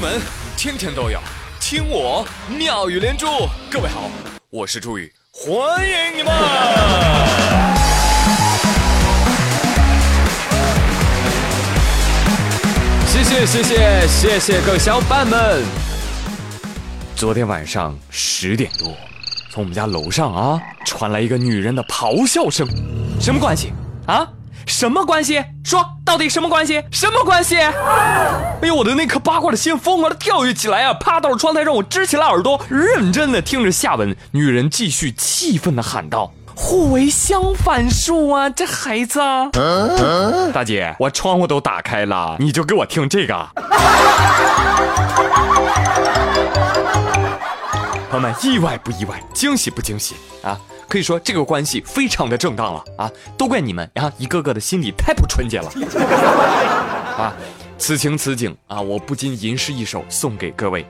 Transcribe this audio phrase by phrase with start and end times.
[0.00, 0.18] 门
[0.56, 1.20] 天天都有
[1.60, 3.26] 听我妙语连珠。
[3.70, 4.10] 各位好，
[4.48, 6.32] 我是朱宇，欢迎你们！
[13.06, 15.62] 谢谢谢谢谢谢各位小伙伴们。
[17.14, 18.96] 昨天晚上十点多，
[19.50, 22.66] 从我们家楼上啊传来一个女人的咆哮声，
[23.20, 23.74] 什么关系
[24.06, 24.26] 啊？
[24.70, 25.44] 什么关系？
[25.64, 26.80] 说到底什么关系？
[26.92, 27.56] 什么关系？
[27.56, 27.72] 哎
[28.62, 30.94] 呦，我的那颗八卦的心疯狂的跳跃起来啊！
[30.94, 34.16] 趴到了窗台上，我支起了耳朵，认真的听着下文。
[34.30, 39.18] 女人继续气愤的喊道：“互为相反数啊，这孩子！”
[40.54, 43.48] 大姐，我窗户都打开了，你就给我听这个。
[48.08, 49.20] 朋友们，意外不意外？
[49.34, 50.14] 惊喜不惊喜？
[50.42, 50.56] 啊？
[50.90, 53.08] 可以说这个关系非常的正当了啊！
[53.38, 55.70] 都怪你们啊，一个个的心里太不纯洁了
[57.16, 57.32] 啊！
[57.78, 60.84] 此情此景啊，我不禁吟诗一首送给各位：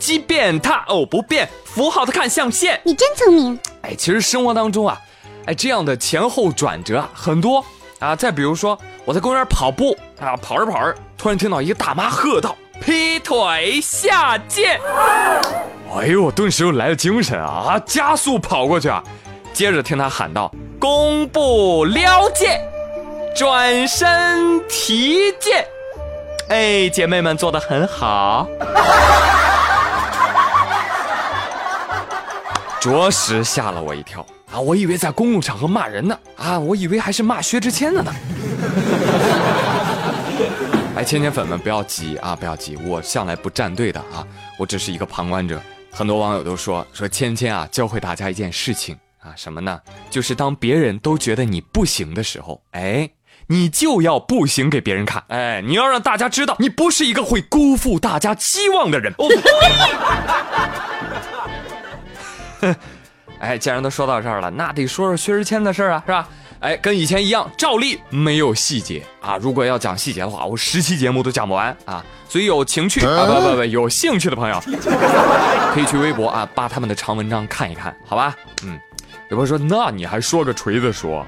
[0.00, 2.80] 即便它偶不变，符号的看象限。
[2.82, 3.56] 你真聪明！
[3.82, 5.00] 哎，其实生活当中啊，
[5.46, 7.64] 哎这样的前后转折啊很多
[8.00, 8.16] 啊。
[8.16, 14.80] 再比如说，我在公园跑步啊，跑着跑着，突然听到一个大妈喝道：“劈腿下贱！”
[15.96, 19.00] 哎呦，我顿时又来了精神啊，加速跑过去啊。
[19.56, 22.60] 接着听他喊道：“弓步撩剑，
[23.34, 25.66] 转身提剑。”
[26.50, 28.46] 哎，姐妹们做的很好，
[32.78, 34.20] 着实吓了我一跳
[34.52, 34.60] 啊！
[34.60, 36.58] 我以为在公共场合骂人呢啊！
[36.58, 38.12] 我以为还是骂薛之谦的呢。
[40.96, 44.22] 哎，芊芊粉们不要急啊，不要急，我向来不站队的啊，
[44.58, 45.58] 我只是一个旁观者。
[45.90, 48.94] 很多网友都说说芊芊啊，教会大家一件事情。
[49.26, 49.80] 啊，什么呢？
[50.08, 53.10] 就是当别人都觉得你不行的时候，哎，
[53.48, 59.12] 你就要不行给别人看，哎，你要让大家知道你不是一个会辜负大家期望的人。
[59.18, 59.26] 哦
[63.38, 66.28] 哎，既然都说到这儿了，那得说说薛之谦的事儿啊，是吧？
[66.60, 69.36] 哎，跟以前一样，照例没有细节啊。
[69.36, 72.02] 如果要讲细节的话，我十期节目都讲不完啊。
[72.28, 74.58] 所以有情趣啊，不不不，有兴趣的朋友
[75.74, 78.34] 可以去微博啊，扒他们的长文章看一看，好吧？
[78.64, 78.80] 嗯。
[79.28, 81.26] 有朋友说：“那你还说个锤子说？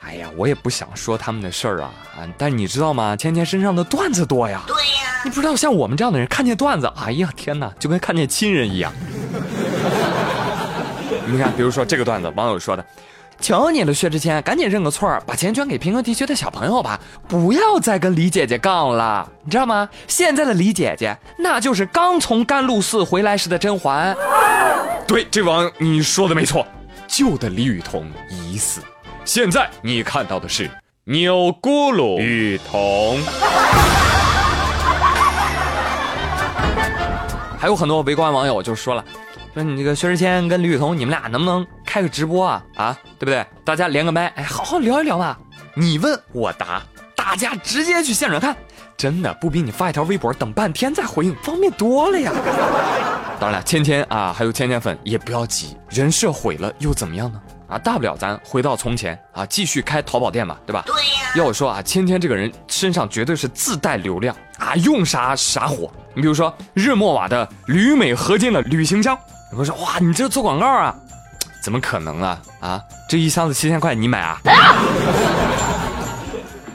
[0.00, 2.26] 哎呀，我也不想说他们的事儿啊啊！
[2.38, 3.16] 但你知道吗？
[3.16, 4.62] 芊芊身上的段子多呀。
[4.66, 8.92] 对呀，你不知道像我们这样的人看见段子，哎呀天哪，就跟看见亲人一样。
[11.26, 12.84] 你看，比如说这个段子，网友说的：
[13.40, 19.26] 求你了，薛之谦，赶紧认个错，把钱捐给贫困地区的小朋友吧，不要再跟李姐姐杠了。
[19.42, 19.88] 你知道吗？
[20.06, 24.14] 现在的李姐姐，那就是刚从甘露寺回来时的甄嬛。”
[25.08, 26.66] 对，这王你说的没错，
[27.08, 28.82] 旧的李雨桐已死，
[29.24, 30.70] 现在你看到的是
[31.04, 33.18] 钮咕噜雨桐。
[37.58, 39.04] 还有很多围观网友就说了，
[39.62, 42.62] 说你这个薛之谦跟李雨桐，你们俩能不能开个直播啊？
[42.76, 43.44] 啊，对不对？
[43.64, 45.38] 大家连个麦，哎，好好聊一聊吧。
[45.74, 46.82] 你问我答，
[47.14, 48.56] 大家直接去现场看。
[48.96, 52.30] 真的不比你发一条微博等半天再回应方便多了呀！
[53.40, 57.40] 当然了，芊芊啊，还有芊芊粉也不要急，人设毁了又怎么样呢？
[57.66, 60.82] 啊，大不了咱回到从前啊，继续开淘宝店嘛，对吧？
[60.84, 61.32] 对呀。
[61.34, 65.90] 要我说啊，芊芊这个人身上绝对是自带流量啊，用啥啥火。
[66.12, 69.18] 你比如说日莫瓦的铝镁合金的旅行箱，
[69.52, 70.94] 有人说哇，你这做广告啊？
[71.62, 72.40] 怎么可能啊？
[72.60, 74.40] 啊，这一箱子七千块你买啊？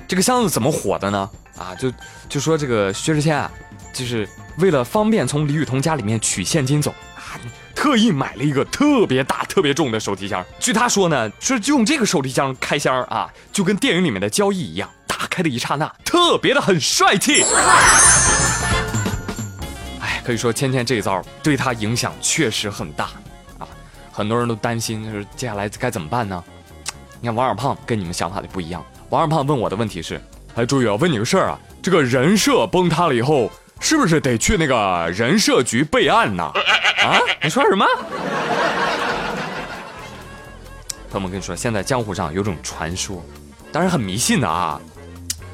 [0.07, 1.29] 这个箱子怎么火的呢？
[1.57, 1.91] 啊，就
[2.27, 3.49] 就说这个薛之谦啊，
[3.93, 4.27] 就是
[4.57, 7.39] 为了方便从李雨桐家里面取现金走啊，
[7.73, 10.43] 特意买了一个特别大、特别重的手提箱。
[10.59, 17.43] 据他说呢，说就用这个手提箱开箱啊，就跟电影里面的交易一样，打开的一刹那，特别的很帅气。
[20.25, 23.09] 可以说芊芊这一招对他影响确实很大
[23.59, 23.67] 啊，
[24.11, 26.43] 很多人都担心，就是接下来该怎么办呢？
[27.21, 30.19] 你看王二胖跟你们想法就不一样，王二胖问我的问题是。
[30.55, 30.95] 哎，注意啊！
[30.95, 33.51] 问你个事儿啊，这个人设崩塌了以后，
[33.81, 36.43] 是不是得去那个人社局备案呢？
[36.43, 37.19] 啊？
[37.43, 37.85] 你说什么？
[41.11, 43.21] 朋友们跟你说，现在江湖上有种传说，
[43.69, 44.79] 当然很迷信的啊，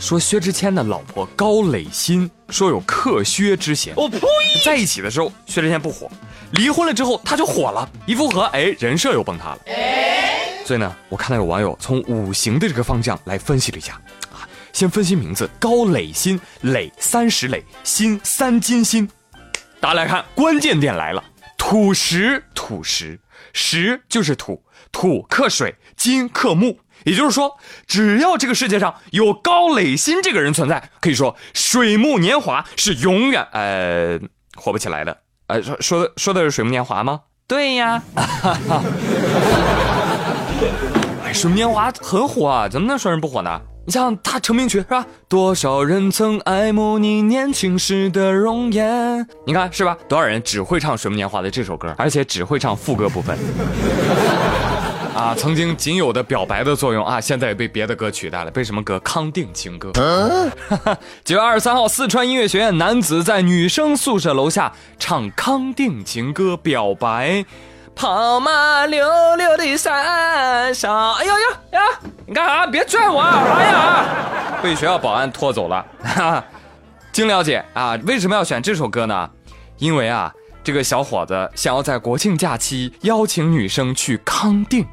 [0.01, 3.94] 说薛之谦的老婆高磊鑫说有克薛之嫌。
[3.95, 4.19] 我呸！
[4.65, 6.09] 在一起的时候薛之谦不火，
[6.53, 9.59] 离婚了之后他就火了，一复合，哎，人设又崩塌了。
[10.65, 14.01] 所以呢，我看到有网友从五行的这个方向来分析了一下。
[14.74, 19.07] 先分析名字，高磊鑫，磊三十磊，鑫三金鑫。
[19.80, 21.24] 大家来看，关键点来了，
[21.57, 23.19] 土石土石，
[23.54, 27.57] 石就是土，土克水，金克木，也就是说，
[27.88, 34.19] 只要这个世界上有高磊鑫这个人存在，可以说水木年华是永远呃
[34.56, 35.18] 火不起来的。
[35.48, 37.21] 呃，说说的说的是水木年华吗？
[37.48, 38.01] 对呀，
[41.25, 43.59] 哎，水木年华很火啊，怎么能说人不火呢？
[43.83, 45.04] 你像他成名曲是吧？
[45.27, 49.27] 多少人曾爱慕你年轻时的容颜？
[49.45, 49.97] 你看是吧？
[50.07, 53.36] 多少人只会唱《水木年华》的这首歌，而且只会唱副歌部分。
[55.21, 58.50] 啊，曾经仅有的表白的作用啊，现在也被别的歌取代了。
[58.50, 59.00] 被什么歌？
[59.01, 59.91] 康定情歌。
[61.23, 67.45] 九月二十三号，四川音乐学院男子在女生宿舍楼下唱康定情歌表白。
[67.94, 71.81] 跑马溜溜的山上，哎呦呦呀！
[72.25, 72.65] 你干啥？
[72.65, 73.21] 别拽我！
[73.21, 74.06] 哎呀，
[74.63, 75.85] 被学校保安拖走了。
[76.01, 76.44] 哈
[77.13, 79.29] 经了解啊，为什么要选这首歌呢？
[79.77, 80.33] 因为啊，
[80.63, 84.88] 这个小伙子想要在国庆假期邀请女生去康定，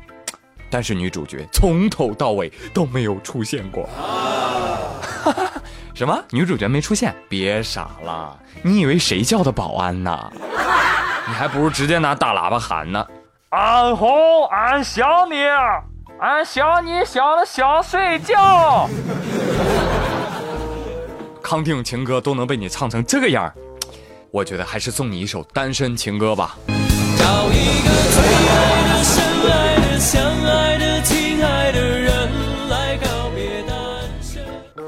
[0.71, 3.89] 但是女主角从头到尾都没有出现过。
[5.95, 6.23] 什么？
[6.31, 7.13] 女主角没出现？
[7.29, 10.33] 别傻了，你以为谁叫的保安呢？
[11.27, 13.07] 你还不如直接拿大喇叭喊呢！
[13.51, 15.37] 俺红，俺想你，
[16.21, 18.89] 俺想你想的想睡觉。
[21.43, 23.53] 康定情歌都能被你唱成这个样，
[24.31, 26.57] 我觉得还是送你一首单身情歌吧。
[27.19, 29.28] 找一个最爱的、深爱的、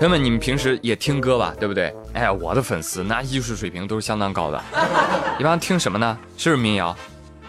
[0.00, 1.94] 朋友们，你们平时也听歌吧，对不对？
[2.14, 4.58] 哎呀，我的粉丝那艺术水平都是相当高的。
[5.38, 6.18] 一般听什么呢？
[6.38, 6.96] 是不是民谣，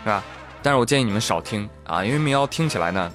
[0.04, 0.22] 是吧？
[0.62, 3.10] 但是我建议你们少听啊，因为民谣听起来呢，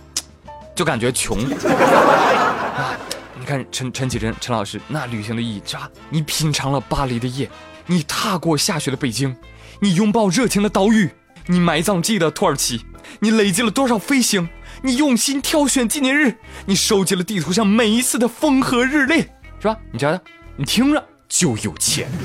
[0.74, 1.36] 就感觉穷。
[1.68, 2.96] 啊，
[3.38, 5.86] 你看陈陈绮贞陈老师那旅行的意义，是吧？
[6.08, 7.46] 你品尝了巴黎的夜，
[7.84, 9.36] 你踏过下雪的北京，
[9.80, 11.10] 你拥抱热情的岛屿，
[11.44, 12.86] 你埋葬记忆的土耳其，
[13.20, 14.48] 你累积了多少飞行？
[14.82, 16.36] 你用心挑选纪念日，
[16.66, 19.26] 你收集了地图上每一次的风和日丽，
[19.60, 19.76] 是吧？
[19.90, 20.22] 你瞧瞧，
[20.56, 22.08] 你听着就有钱。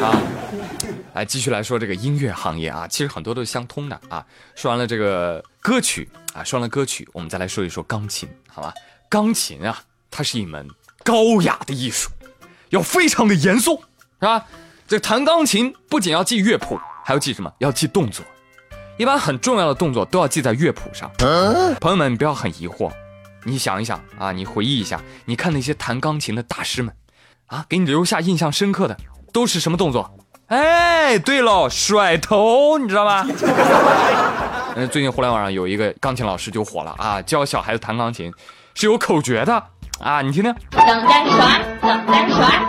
[0.00, 0.20] 啊，
[1.14, 4.24] 来继续来说这个音乐行业啊，其实很多都是相通的啊。
[4.54, 8.72] 说完了这个歌曲啊，说完了歌曲，我们再来说一说钢琴，好吧？
[9.08, 10.66] 钢琴啊，它是一门
[11.04, 12.10] 高雅的艺术，
[12.70, 13.76] 要非常的严肃，
[14.18, 14.46] 是吧？
[14.88, 17.52] 这弹钢琴不仅要记乐谱，还要记什么？
[17.58, 18.24] 要记动作。
[19.02, 21.10] 一般很重要的动作都要记在乐谱上。
[21.80, 22.88] 朋友们，你不要很疑惑，
[23.42, 26.94] 你想一想啊，你回忆一下，你看那些弹钢琴的大师们，
[27.46, 28.96] 啊，给你留下印象深刻的。
[29.32, 30.08] 都是什么动作？
[30.46, 33.26] 哎，对喽，甩头，你知道吗？
[34.76, 38.32] 嗯， 最近互联网上有一个钢琴老师就火了啊，教小孩子弹钢琴
[38.74, 39.60] 是有口诀的
[39.98, 40.54] 啊，你听听。
[40.70, 42.64] 等待甩，等待甩，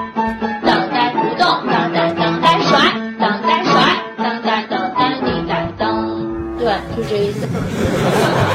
[0.66, 1.93] 等待不动，等
[6.64, 7.46] 对，就这意思。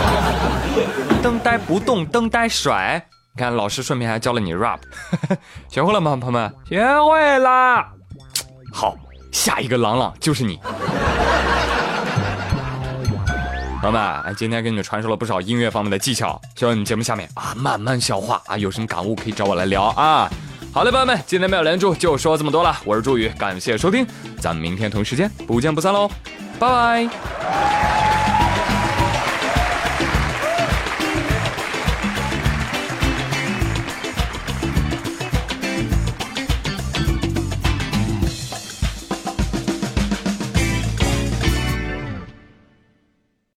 [1.22, 3.04] 灯呆不动，灯呆甩。
[3.34, 4.78] 你看，老师顺便还教了你 rap，
[5.68, 6.50] 学会了吗，朋友们？
[6.66, 7.84] 学会了。
[8.72, 8.96] 好，
[9.30, 10.58] 下一个朗朗就是你，
[13.82, 20.30] 朋友们，今天给你们传授了不少音乐方面的技巧，希望你们节目下面啊慢慢消化啊，有什么感悟可以找我来聊啊。
[20.72, 24.06] 好嘞，朋友们，今天没有连住就说这么多了，我是朱宇，感谢收听，
[24.40, 26.10] 咱们明天同一时间不见不散喽，
[26.58, 27.97] 拜拜。